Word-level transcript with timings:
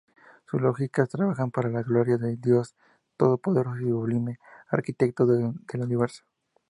Sus 0.49 0.59
logias 0.59 1.09
trabajan 1.11 1.51
"Para 1.51 1.69
la 1.69 1.83
Gloria 1.83 2.17
de 2.17 2.35
Dios 2.35 2.75
Todopoderoso 3.17 3.81
y 3.81 3.89
Sublime 3.89 4.39
Arquitecto 4.71 5.27
del 5.27 5.53
Universo". 5.79 6.23